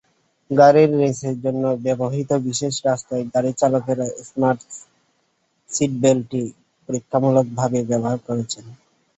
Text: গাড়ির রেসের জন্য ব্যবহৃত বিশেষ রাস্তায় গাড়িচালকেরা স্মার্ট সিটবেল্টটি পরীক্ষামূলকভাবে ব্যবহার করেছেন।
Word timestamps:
গাড়ির 0.51 0.91
রেসের 0.99 1.35
জন্য 1.43 1.63
ব্যবহৃত 1.83 2.31
বিশেষ 2.47 2.73
রাস্তায় 2.87 3.25
গাড়িচালকেরা 3.33 4.05
স্মার্ট 4.27 4.59
সিটবেল্টটি 5.71 6.41
পরীক্ষামূলকভাবে 6.89 7.79
ব্যবহার 7.89 8.19
করেছেন। 8.27 8.65